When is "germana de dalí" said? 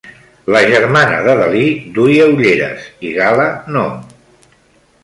0.71-1.67